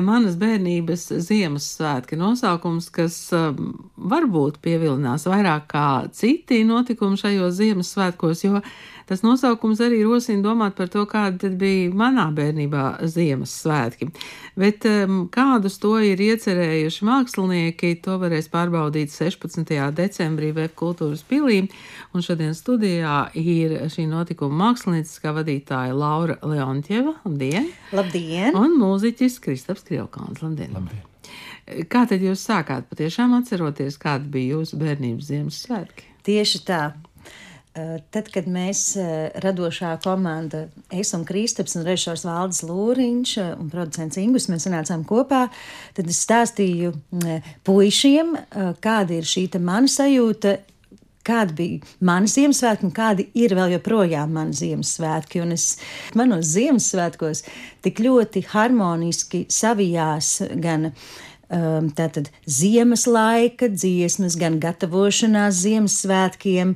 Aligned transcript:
manas 0.00 0.38
bērnības 0.40 1.08
Ziemassvētki 1.26 2.16
nosaukums, 2.16 2.88
kas 2.94 3.16
um, 3.36 3.74
varbūt 3.96 4.62
pievilinās 4.64 5.26
vairāk 5.28 5.68
kā 5.74 5.86
citi 6.16 6.62
notikumi 6.64 7.20
šajos 7.20 7.58
Ziemassvētkos, 7.58 8.44
jo 8.46 8.62
tas 9.08 9.20
nosaukums 9.26 9.82
arī 9.84 10.00
rosina 10.06 10.40
domāt 10.44 10.76
par 10.78 10.88
to, 10.88 11.02
kāda 11.10 11.44
tad 11.44 11.58
bija 11.60 11.90
manā 11.92 12.28
bērnībā 12.32 13.02
Ziemassvētki. 13.12 14.08
Bet 14.56 14.86
um, 14.88 15.26
kādus 15.32 15.76
to 15.82 15.94
ir 16.00 16.20
iecerējuši 16.22 17.08
mākslinieki, 17.08 17.94
to 18.04 18.16
varēs 18.22 18.48
pārbaudīt 18.52 19.12
16. 19.12 19.74
decembrī 19.96 20.52
Vēf 20.56 20.76
kultūras 20.78 21.24
pilī, 21.28 21.66
un 22.14 22.24
šodien 22.24 22.56
studijā 22.56 23.26
ir 23.38 23.76
šī 23.92 24.06
notikuma 24.10 24.68
mākslinieckā 24.68 25.34
vadītāja 25.38 25.96
Laura 25.96 26.38
Leontjeva. 26.40 27.18
Labdien! 27.26 27.68
Labdien! 27.92 28.56
Un 28.56 28.78
mūziķis 28.80 29.40
Kristaps 29.42 29.81
Krievkāns. 29.88 30.42
Labdien! 30.44 30.74
Labdien. 30.76 31.08
Kā 31.88 32.02
tad 32.10 32.22
jūs 32.24 32.42
sākāt 32.42 32.88
patiešām 32.90 33.36
atceroties, 33.38 33.96
kāda 34.02 34.26
bija 34.32 34.58
jūsu 34.58 34.78
bērnības 34.80 35.30
Ziemassvētki? 35.30 36.08
Tieši 36.26 36.62
tā. 36.66 36.82
Tad, 37.72 38.26
kad 38.28 38.48
mēs 38.52 38.98
radošā 39.40 39.94
komanda, 40.04 40.66
es 40.92 41.14
un 41.16 41.22
Kristaps 41.24 41.78
un 41.78 41.86
režisors 41.86 42.26
Valdis 42.28 42.60
Lūriņš 42.68 43.32
un 43.54 43.70
producents 43.72 44.18
Ingus, 44.20 44.50
mēs 44.52 44.66
sanācām 44.66 45.06
kopā, 45.08 45.46
tad 45.96 46.10
es 46.12 46.20
stāstīju 46.26 46.92
puišiem, 47.64 48.34
kāda 48.84 49.16
ir 49.16 49.30
šī 49.30 49.46
te 49.54 49.62
mana 49.62 49.88
sajūta, 49.88 50.58
kāda 51.26 51.56
bija 51.58 51.80
mana 52.04 52.30
Ziemassvētka 52.30 52.86
un 52.88 52.94
kādi 52.96 53.28
ir 53.38 53.54
vēl 53.58 53.76
joprojām 53.76 54.32
mani 54.36 54.56
Ziemassvētki. 54.58 55.42
Un 55.44 55.56
es 55.56 55.66
manos 56.18 56.52
Ziemassvētkos 56.54 57.44
tik 57.84 58.02
ļoti 58.02 58.46
harmoniski 58.52 59.44
savijās 59.52 60.38
gan 60.62 60.92
um, 61.52 61.90
tātad 61.94 62.30
ziemas 62.48 63.06
laika 63.10 63.68
dziesmas, 63.72 64.36
gan 64.40 64.58
gatavošanās 64.62 65.60
Ziemassvētkiem, 65.62 66.74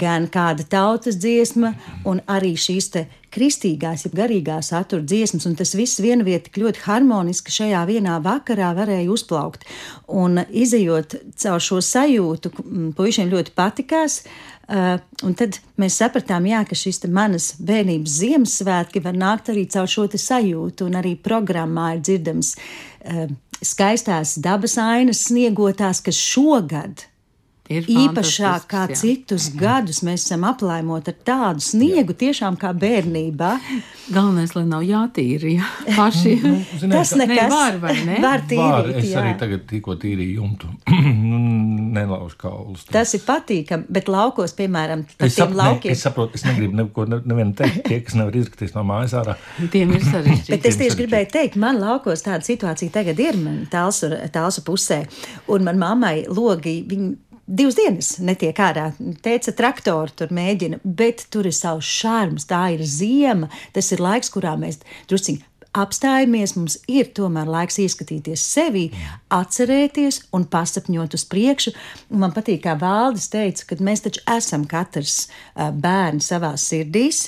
gan 0.00 0.26
kāda 0.32 0.66
tautas 0.68 1.20
dziesma, 1.20 1.74
un 2.08 2.22
arī 2.26 2.54
šīs 2.58 2.90
te 2.94 3.06
kristīgās, 3.36 4.06
jeb 4.06 4.16
garīgā 4.16 4.56
satura 4.64 5.04
dziesmas, 5.04 5.44
un 5.48 5.56
tas 5.58 5.74
viss 5.76 6.00
tik 6.00 6.56
ļoti 6.62 6.84
harmoniski 6.86 7.52
šajā 7.52 7.84
vienā 7.90 8.16
vakarā 8.24 8.72
varēja 8.78 9.10
uzplaukt. 9.12 9.66
Un 10.08 10.40
izējot 10.48 11.18
caur 11.36 11.60
šo 11.60 11.82
sajūtu, 11.84 12.52
puišiem 12.96 13.28
ļoti 13.32 13.52
patikās. 13.56 14.22
Uh, 14.24 14.55
un 14.68 15.34
tad 15.38 15.60
mēs 15.78 15.98
sapratām, 16.00 16.46
jā, 16.50 16.64
ka 16.66 16.74
šis 16.74 16.98
te 17.04 17.08
manas 17.12 17.52
bērnības 17.62 18.16
Ziemassvētki 18.20 19.02
var 19.04 19.14
nākt 19.14 19.52
arī 19.54 19.66
caur 19.70 19.86
šo 19.90 20.08
sajūtu, 20.10 20.88
un 20.88 20.98
arī 20.98 21.14
programmā 21.16 21.92
ir 21.96 22.00
dzirdams 22.06 22.54
uh, 22.56 23.26
skaistās 23.62 24.36
dabas 24.42 24.78
ainas 24.82 25.26
sniegotās, 25.28 26.02
kas 26.04 26.18
šogad 26.18 27.06
Ir 27.66 27.82
īpašāk 27.90 28.66
kā 28.70 28.84
jā. 28.92 28.94
citus 29.00 29.48
gadus 29.62 29.98
mēs 30.06 30.22
esam 30.28 30.44
aplaimoti 30.46 31.10
ar 31.10 31.16
tādu 31.26 31.64
sniegu, 31.66 32.14
tiešām 32.14 32.54
kā 32.60 32.70
bērnībā. 32.78 33.48
Galvenais, 34.14 34.52
lai 34.54 34.62
nav 34.70 34.84
jātīra, 34.86 35.50
ja 35.56 35.70
paši. 35.96 36.36
Ziniet, 36.78 36.92
Tas 36.94 37.10
ka- 37.10 37.18
Ne, 37.18 37.26
nekas 37.26 37.50
var 37.50 37.78
vai 37.82 37.96
ne? 38.06 38.20
var 38.22 38.44
Var, 38.44 38.44
tīrīt, 38.52 39.00
es 39.02 39.10
jā. 39.10 39.18
arī 39.24 39.32
tagad 39.40 39.66
tikko 39.66 39.96
tīrīju 39.98 40.36
jumtu. 40.38 40.70
Nelaužu 41.96 42.36
kaulus. 42.40 42.84
Tas 42.92 43.14
ir 43.16 43.22
patīkami, 43.26 43.88
bet 43.96 44.08
laukos, 44.12 44.54
piemēram, 44.58 45.02
Es, 45.16 45.18
tiem 45.18 45.34
sap, 45.36 45.52
ne, 45.54 45.60
laukiem. 45.62 45.92
es 45.96 46.04
saprotu, 46.06 46.38
es 46.38 46.44
negribu 46.46 46.76
neko 46.82 47.06
ne, 47.10 47.20
nevienam 47.24 47.54
teikt, 47.58 47.82
tie, 47.88 48.00
kas 48.04 48.16
nevar 48.18 48.36
izrakties 48.36 48.74
no 48.76 48.84
mājas 48.86 49.16
ārā. 49.20 49.36
Tiem 49.72 49.94
ir 49.96 50.04
sarežģīti. 50.06 50.52
Bet 50.54 50.70
es 50.70 50.80
tieši 50.80 51.00
gribēju 51.02 51.30
teikt, 51.34 51.58
man 51.62 51.80
laukos 51.82 52.24
tāda 52.26 52.44
situācija 52.46 52.94
tagad 53.00 53.20
ir, 53.22 53.38
man 53.40 53.62
tālsu, 53.72 54.12
tālsu 54.34 54.64
pusē. 54.66 55.02
Un 55.52 55.64
man 55.66 55.80
mammai 55.80 56.16
logi, 56.28 56.78
viņi 56.88 57.14
divas 57.46 57.76
dienas 57.78 58.08
netiek 58.26 58.58
ārā. 58.58 58.88
Teica, 59.22 59.54
traktori 59.56 60.14
tur 60.18 60.32
mēģina, 60.34 60.80
bet 60.84 61.28
tur 61.30 61.46
ir 61.46 61.54
savs 61.54 61.86
šārms, 62.00 62.48
tā 62.50 62.64
ir 62.74 62.82
ziema. 62.86 63.50
Tas 63.76 63.92
ir 63.94 64.02
laiks, 64.02 64.32
kurā 64.34 64.56
mēs 64.60 64.80
drusciņi 65.10 65.44
apstājamies, 65.76 66.56
mums 66.56 66.78
ir 66.88 67.10
tomēr 67.16 67.48
laiks 67.50 67.78
ieskatīties 67.82 68.42
sevi, 68.56 68.86
atcerēties 69.32 70.22
un 70.36 70.46
pasapņot 70.50 71.16
uz 71.18 71.24
priekšu. 71.28 71.72
Un 72.10 72.24
man 72.24 72.34
patīk, 72.36 72.62
kā 72.64 72.76
Valdis 72.80 73.28
teica, 73.32 73.68
ka 73.68 73.80
mēs 73.84 74.04
taču 74.06 74.24
esam 74.36 74.64
katrs 74.68 75.26
bērns 75.54 76.32
savā 76.32 76.54
sirdīs. 76.60 77.26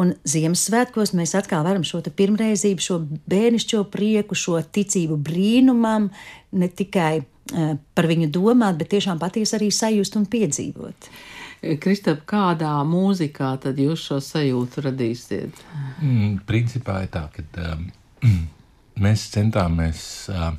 Un 0.00 0.14
Ziemassvētkos 0.24 1.12
mēs 1.18 1.34
atkal 1.36 1.66
varam 1.66 1.82
šo 1.84 2.00
pirmreizību, 2.00 2.80
šo 2.80 3.02
bērnišķo 3.28 3.82
prieku, 3.92 4.38
šo 4.38 4.62
ticību 4.62 5.18
brīnumam, 5.20 6.08
ne 6.56 6.68
tikai 6.72 7.20
par 7.50 8.08
viņu 8.08 8.30
domāt, 8.32 8.78
bet 8.80 8.92
tiešām 8.94 9.20
patiesi 9.20 9.58
arī 9.58 9.68
sajust 9.74 10.16
un 10.16 10.24
piedzīvot. 10.30 11.10
Kristap, 11.60 12.22
kādā 12.28 12.72
mūzikā 12.88 13.50
tad 13.60 13.80
jūs 13.80 14.06
šo 14.08 14.16
sajūtu 14.24 14.84
radīsiet? 14.86 15.58
Mm, 16.00 16.38
principā 16.48 17.02
ir 17.04 17.10
tā, 17.12 17.26
ka 17.34 17.44
um, 17.74 17.82
mēs 19.04 19.26
centāmies, 19.34 20.02
uh, 20.32 20.54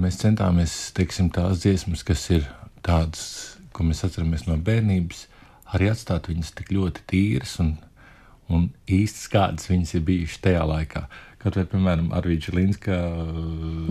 mēs 0.00 0.20
centāmies, 0.22 0.78
teiksim, 0.96 1.28
tās 1.34 1.60
dziesmas, 1.66 2.04
kas 2.06 2.24
ir 2.32 2.48
tādas, 2.86 3.26
ko 3.76 3.84
mēs 3.84 4.06
atceramies 4.08 4.46
no 4.48 4.56
bērnības, 4.56 5.26
arī 5.76 5.90
atstāt 5.92 6.30
viņas 6.32 6.54
tik 6.56 6.72
ļoti 6.72 7.04
tīras 7.12 7.58
un, 7.60 7.74
un 8.52 8.68
īstas, 8.88 9.28
kādas 9.32 9.70
viņas 9.70 9.94
ir 9.98 10.04
bijušas 10.06 10.42
tajā 10.44 10.64
laikā. 10.66 11.06
Kaut 11.42 11.58
vai, 11.58 11.64
piemēram, 11.70 12.08
Arvīģa 12.16 12.54
Linska. 12.56 12.96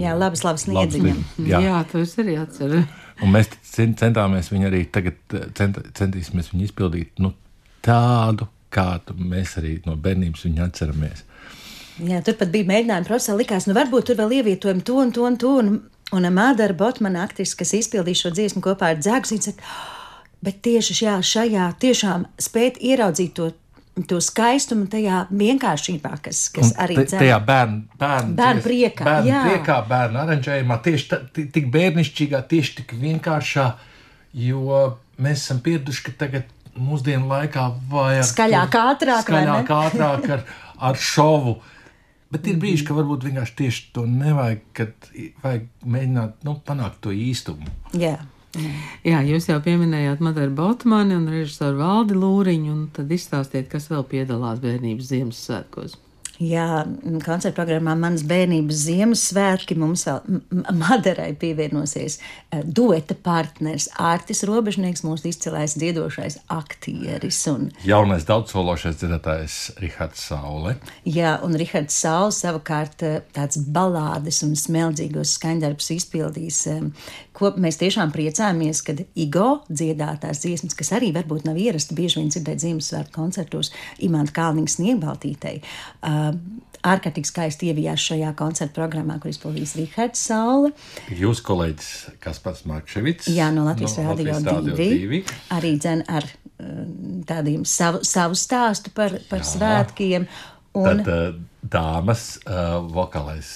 Jā, 0.01 0.16
labas, 0.17 0.43
labas 0.43 0.66
sniedziņam. 0.67 1.21
Jā, 1.47 1.61
Jā 1.63 1.83
to 1.91 2.01
es 2.03 2.16
arī 2.19 2.35
atceru. 2.41 2.81
Un 3.23 3.31
mēs 3.31 3.51
cen- 3.63 3.95
centāmies 3.95 4.49
viņu 4.51 4.67
arī 4.67 4.81
tagad, 4.91 5.15
eh, 5.31 5.45
cent, 5.55 5.79
centīsimies 5.95 6.51
viņu 6.51 6.67
izpildīt 6.67 7.23
nu, 7.23 7.31
tādu, 7.85 8.49
kādu 8.75 9.15
mēs 9.15 9.55
arī 9.61 9.77
no 9.85 9.95
bērnības 9.95 10.44
viņu 10.49 10.65
atceramies. 10.65 11.23
Jā, 12.03 12.19
tur 12.25 12.35
pat 12.35 12.51
bija 12.51 12.67
mēģinājumi 12.67 13.07
procesā, 13.07 13.38
likās, 13.39 13.69
nu 13.69 13.75
varbūt 13.77 14.09
tur 14.09 14.17
vēl 14.19 14.41
ievietojam 14.41 14.81
to 14.83 14.99
un 14.99 15.11
to 15.15 15.23
un 15.23 15.38
to. 15.39 15.57
Un, 15.61 15.69
un 16.11 16.27
Mādara 16.35 16.75
Botmana 16.75 17.23
aktrise, 17.23 17.55
kas 17.55 17.71
izpildīja 17.77 18.25
šo 18.25 18.31
dziesmu 18.35 18.61
kopā 18.65 18.91
ar 18.91 18.99
Dzēgu, 18.99 19.31
viņa 19.31 19.47
saka, 19.47 19.63
bet 20.44 20.59
tieši 20.65 20.97
šajā, 20.99 21.15
šajā 21.23 21.69
tiešām 21.79 22.27
spēt 22.35 22.81
ieraudzīt 22.83 23.33
to, 23.39 23.53
to 24.09 24.17
skaistumu 24.22 24.88
tajā 24.91 25.22
vienkāršībā, 25.31 26.09
kas, 26.25 26.50
kas 26.51 26.73
Un 26.73 26.81
arī 26.83 26.97
dzēr. 27.00 27.19
tajā 27.22 27.38
bērnu, 27.47 27.78
Bērnu 28.00 28.35
dzies- 28.35 28.66
priekā, 28.66 29.06
bērnu 29.07 29.29
jā. 29.31 29.44
priekā, 29.47 29.78
bērnu 29.88 30.19
aranžējumā, 30.23 30.78
tieši 30.83 31.07
tā, 31.13 31.19
ti- 31.33 31.45
tik 31.56 31.69
bērnišķīgā, 31.72 32.41
tieši 32.51 32.75
tik 32.81 32.91
vienkāršā, 33.00 33.67
jo 34.33 34.97
mēs 35.17 35.45
esam 35.45 35.61
pieraduši, 35.63 36.03
ka 36.09 36.11
tagad 36.25 36.44
mūsdienu 36.75 37.29
laikā 37.31 37.69
vajag 37.89 38.28
Skaļāk, 38.33 38.75
ātrāk, 38.81 39.23
skaļāk, 39.23 39.72
ātrāk 39.72 40.29
ar, 40.29 40.44
ar 40.91 40.95
šovu. 41.00 41.56
Bet 42.31 42.47
ir 42.51 42.57
brīži, 42.59 42.83
ka 42.83 42.94
varbūt 42.97 43.23
vienkārši 43.23 43.56
tieši 43.56 43.83
to 43.95 44.03
nevajag, 44.06 44.59
kad 44.73 44.91
vajag 45.44 45.67
mēģināt 45.88 46.33
nu, 46.44 46.57
panākt 46.67 47.00
to 47.06 47.09
īstumu. 47.16 47.63
Jā. 47.95 48.17
Jā, 49.05 49.19
jūs 49.25 49.49
jau 49.49 49.59
pieminējāt 49.63 50.23
Madaru 50.25 50.55
Botmani 50.57 51.17
un 51.17 51.27
režisoru 51.31 51.81
Valdi 51.81 52.17
Lūriņu, 52.17 52.71
un 52.71 52.88
tad 52.95 53.11
izstāstiet, 53.11 53.69
kas 53.71 53.89
vēl 53.91 54.07
piedalās 54.09 54.63
bērnības 54.63 55.11
Ziemassvētkos. 55.11 55.99
Jā, 56.35 56.83
koncerta 57.23 57.55
programmā 57.55 57.94
Manas 57.95 58.25
bērnības 58.27 58.81
Ziemassvētki 58.89 59.77
mums 59.79 60.03
vēl 60.07 60.41
Madarai 60.81 61.29
pievienosies 61.39 62.17
eh, 62.19 62.59
dueta 62.65 63.15
partneris 63.15 63.88
Ārtis 63.95 64.44
Robežnieks, 64.47 65.05
mūsu 65.07 65.29
izcilais 65.31 65.77
dziedošais 65.79 66.41
aktieris. 66.51 67.39
Un, 67.51 67.69
Jaunais 67.88 68.27
daudzsološais 68.27 68.99
dzirdētājs 68.99 69.59
Rihards 69.79 70.27
Saule. 70.27 70.75
jā, 71.07 71.38
un 71.45 71.55
Rihards 71.55 71.95
Sauls 72.03 72.41
savukārt 72.44 73.05
eh, 73.07 73.21
tāds 73.35 73.61
balādes 73.63 74.41
un 74.44 74.57
smeldzīgos 74.59 75.38
skaņdarbus 75.39 75.94
izpildīs. 75.95 76.65
Ko 77.35 77.51
mēs 77.59 77.79
tiešām 77.81 78.13
priecājamies, 78.15 78.79
kad 78.87 79.01
Igo 79.19 79.49
dziedātās 79.67 80.39
dziesmas, 80.45 80.75
kas 80.77 80.93
arī 80.95 81.11
varbūt 81.15 81.47
nav 81.47 81.59
ierasta 81.59 81.97
bieži 81.97 82.21
vien 82.21 82.29
dzirdēt 82.31 82.63
Ziemassvētku 82.63 83.15
koncertos, 83.15 83.73
Imants 84.07 84.31
Kalniņš 84.35 84.77
Sniegbaltītei. 84.77 85.57
Uh, 85.99 86.31
ārkārtīgi 86.85 87.29
skaisti 87.29 87.71
ievijās 87.71 88.03
šajā 88.05 88.31
koncerta 88.37 88.75
programmā, 88.77 89.17
kur 89.21 89.31
izpildīs 89.31 89.75
Rihards 89.79 90.21
Saule. 90.29 90.71
Jūsu 91.11 91.45
kolēģis 91.47 91.91
Kaspars 92.23 92.65
Markevits. 92.69 93.29
Jā, 93.31 93.49
no 93.55 93.65
Latvijas 93.67 93.97
no, 93.99 94.09
Rādio 94.11 94.37
Rādio 94.37 94.75
2. 94.77 95.21
Arī 95.55 95.75
dzen 95.81 96.05
ar 96.07 96.27
uh, 96.29 96.83
tādiem 97.27 97.65
savu, 97.67 98.03
savu 98.07 98.37
stāstu 98.39 98.93
par, 98.95 99.17
par 99.31 99.43
Jā. 99.43 99.49
svētkiem. 99.55 100.29
Un, 100.75 100.87
Tad 100.87 101.11
uh, 101.11 101.35
dāmas 101.63 102.35
uh, 102.43 102.79
vokālais 102.91 103.49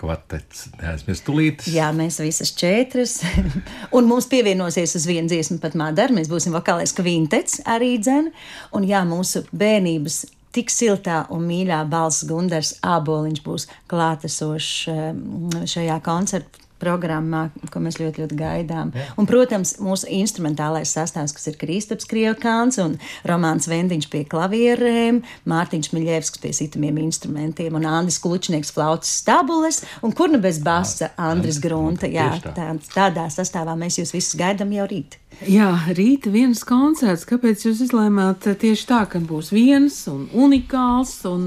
kvartets 0.00 0.68
neaizmirst 0.80 1.26
tulītes. 1.26 1.68
Jā, 1.74 1.90
mēs 1.96 2.20
visas 2.22 2.52
četras. 2.56 3.18
un 3.96 4.08
mums 4.10 4.28
pievienosies 4.30 4.96
uz 4.98 5.06
vienu 5.08 5.30
dziesmu 5.30 5.60
pat 5.62 5.76
Madara. 5.78 6.16
Mēs 6.16 6.30
būsim 6.32 6.56
vokālais 6.56 6.94
kvintets 6.96 7.60
arī 7.68 7.94
dzen. 8.00 8.32
Un 8.76 8.88
jā, 8.88 9.04
mūsu 9.08 9.44
bērnības 9.52 10.22
tik 10.56 10.72
siltā 10.72 11.24
un 11.30 11.44
mīļā 11.46 11.84
balss 11.90 12.26
Gundars 12.26 12.74
Āboliņš 12.82 13.44
būs 13.44 13.68
klātesošs 13.90 14.72
um, 14.90 15.52
šajā 15.70 16.00
koncerta 16.06 16.69
programmā, 16.80 17.46
ko 17.72 17.82
mēs 17.84 18.00
ļoti, 18.00 18.24
ļoti 18.24 18.38
gaidām. 18.38 18.92
Jā. 18.96 19.06
Un, 19.20 19.28
protams, 19.30 19.76
mūsu 19.82 20.08
instrumentālais 20.20 20.92
sastāvs, 20.96 21.34
kas 21.36 21.50
ir 21.50 21.58
Kristaps 21.60 22.08
Krievkāns 22.10 22.80
un 22.82 22.96
Romāns 23.28 23.68
Vendiņš 23.70 24.10
pie 24.12 24.24
klavierēm, 24.30 25.22
Mārtiņš 25.50 25.92
Miļevskis 25.94 26.42
pie 26.42 26.54
sitamiem 26.56 27.00
instrumentiem 27.04 27.76
un 27.78 27.88
Andris 27.88 28.20
Klučnieks 28.22 28.74
flautas 28.74 29.12
stabules 29.22 29.82
un 30.06 30.14
kur 30.16 30.32
nu 30.32 30.40
bez 30.42 30.60
basa 30.64 31.12
Andris 31.20 31.60
Grunta. 31.62 32.10
Jā, 32.10 32.32
tā, 32.56 32.72
tādā 32.94 33.28
sastāvā 33.32 33.76
mēs 33.78 34.00
jūs 34.00 34.14
visus 34.16 34.38
gaidām 34.40 34.72
jau 34.74 34.88
rīt. 34.90 35.20
Jā, 35.48 35.70
rīta 35.96 36.28
viens 36.28 36.60
koncerts. 36.68 37.22
Kāpēc 37.24 37.62
jūs 37.64 37.78
izlēmāt 37.86 38.44
tieši 38.60 38.84
tā, 38.84 38.98
ka 39.08 39.22
būs 39.24 39.48
viens 39.54 39.94
un 40.10 40.26
unikāls? 40.36 41.14
Un, 41.30 41.46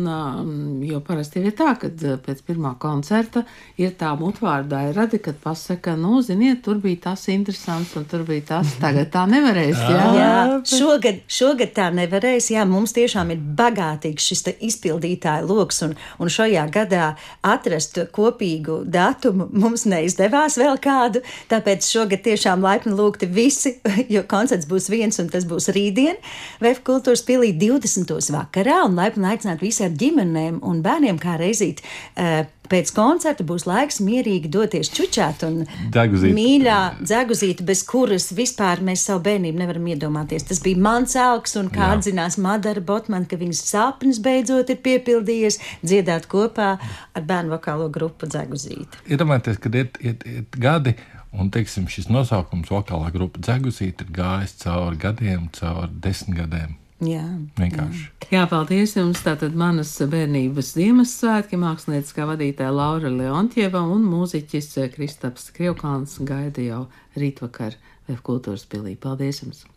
jo 0.81 0.97
parasti 1.06 1.44
ir 1.44 1.53
tā, 1.53 1.75
ka 1.77 1.91
pēc 2.25 2.41
pirmā 2.47 2.71
koncerta 2.81 3.44
ir 3.77 3.94
tā 4.00 4.15
mutvārdā 4.18 4.88
radi, 4.95 5.19
kad 5.21 5.38
pasaka, 5.44 5.94
nu, 6.00 6.24
ziniet, 6.25 6.63
tur 6.65 6.80
bija 6.81 7.03
tas 7.09 7.27
interesants 7.30 7.94
un 8.00 8.07
tur 8.09 8.24
bija 8.25 8.47
tas. 8.56 8.71
Tagad 8.83 9.12
tā 9.13 9.27
nevarēs. 9.30 9.83
Jā, 9.85 10.07
jā 10.18 10.31
šogad, 10.74 11.21
šogad 11.30 11.75
tā 11.77 11.91
nevarēs. 11.94 12.50
Jā, 12.56 12.65
mums 12.69 12.95
tiešām 12.97 13.35
ir 13.35 13.45
bagātīgs 13.62 14.31
šis 14.31 14.45
izpildītāja 14.71 15.45
lokus 15.45 15.83
un, 15.85 15.94
un 16.18 16.33
šajā 16.33 16.65
gadā 16.74 17.12
atrast 17.45 18.01
kopīgu 18.15 18.81
datumu 18.89 19.51
mums 19.53 19.85
neizdevās 19.85 20.57
vēl 20.57 20.81
kādu. 20.81 21.21
Tāpēc 21.53 21.94
šogad 21.94 22.25
tiešām 22.25 22.65
laipni 22.65 22.97
lūgti 22.97 23.30
visi 23.30 23.73
jo 24.16 24.24
koncerts 24.30 24.68
būs 24.70 24.90
viens 24.94 25.20
un 25.22 25.30
tas 25.34 25.48
būs 25.50 25.70
rītdien, 25.75 26.20
VF 26.64 26.84
kultūras 26.88 27.25
pilī 27.28 27.54
20. 27.60 28.18
vakarā, 28.34 28.84
un 28.88 28.98
laipni 29.00 29.30
aicināt 29.34 29.64
visi 29.64 29.86
ar 29.86 29.96
ģimenēm 29.98 30.62
un 30.64 30.84
bērniem 30.86 31.22
kā 31.22 31.38
reizīt. 31.42 31.84
Uh, 32.18 32.44
Pēc 32.72 32.94
koncerta 32.96 33.44
būs 33.44 33.66
laiks 33.68 33.98
mierīgi 34.02 34.48
doties 34.52 34.88
čučāt 34.96 35.44
un 35.46 35.66
Dzeguzīt. 35.92 36.31
mīļā 36.34 36.78
dzeguzīte, 37.04 37.66
bez 37.68 37.81
kuras 37.86 38.30
vispār 38.34 38.80
mēs 38.88 39.04
savu 39.10 39.20
bērnību 39.28 39.60
nevaram 39.60 39.90
iedomāties. 39.92 40.48
Tas 40.48 40.62
bija 40.64 40.80
mans 40.80 41.16
augs, 41.19 41.58
un 41.60 41.68
kā 41.74 41.90
Jā. 41.90 41.98
atzinās 41.98 42.40
Madara 42.42 42.81
Botman, 42.81 43.28
ka 43.28 43.38
viņas 43.42 43.66
sapnis 43.68 44.22
beidzot 44.24 44.72
ir 44.72 44.80
piepildījies 44.86 45.60
dziedāt 45.84 46.30
kopā 46.31 46.69
ar 46.80 47.28
bērnu 47.28 47.52
vokālo 47.58 47.90
grupu 47.94 48.31
dzeguzīti. 48.31 49.04
Iedomājieties, 49.12 49.60
kad 49.60 49.76
iet, 49.84 50.00
iet, 50.00 50.24
iet 50.24 50.58
gadi, 50.64 50.96
Un 51.33 51.50
teiksim, 51.53 51.88
šis 51.89 52.12
nosaukums, 52.13 52.69
vokālā 52.69 53.09
grupa 53.13 53.41
Dzegusīte, 53.41 54.06
ir 54.06 54.13
gājis 54.13 54.53
cauri 54.62 55.00
gadiem, 55.01 55.50
cauri 55.57 55.89
desmit 56.03 56.38
gadiem. 56.44 56.77
Jā, 57.03 57.24
vienkārši. 57.57 58.03
Jā. 58.21 58.27
jā, 58.31 58.44
paldies 58.51 58.94
jums. 58.95 59.24
Tātad 59.25 59.57
manas 59.59 59.91
bērnības 59.97 60.74
Ziemassvētki 60.77 61.59
mākslinieckā 61.59 62.27
vadītāja 62.30 62.71
Laura 62.71 63.12
Leontjeva 63.12 63.81
un 63.95 64.06
mūziķis 64.07 64.71
Kristaps 64.94 65.50
Krievkāns 65.56 66.19
gaida 66.24 66.63
jau 66.63 66.85
rītvakar 67.19 67.75
Vēf 68.07 68.24
kultūras 68.24 68.68
pilī. 68.68 68.97
Paldies 69.00 69.44
jums! 69.44 69.65